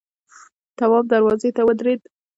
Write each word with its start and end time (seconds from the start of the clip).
تواب 0.77 1.05
دروازې 1.13 1.49
ته 1.55 1.61
ودرېد. 1.67 2.01